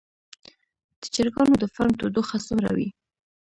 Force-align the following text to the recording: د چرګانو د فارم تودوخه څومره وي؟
د 0.99 1.01
چرګانو 1.13 1.55
د 1.61 1.65
فارم 1.73 1.93
تودوخه 1.99 2.37
څومره 2.47 2.69
وي؟ 2.75 2.87